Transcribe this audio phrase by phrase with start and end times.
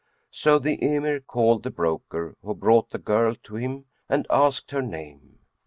[0.31, 4.81] So the Emir called the broker, who brought the girl to him, and asked her
[4.81, 5.37] her name.